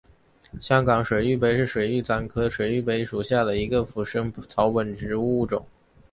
[0.59, 5.63] 香港水玉杯是水玉簪科水玉杯属下的一个腐生草本植物物种。